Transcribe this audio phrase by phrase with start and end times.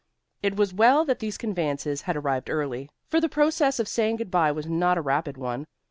[0.41, 4.31] It was well that these conveyances had arrived early, for the process of saying good
[4.31, 5.67] by was not a rapid one.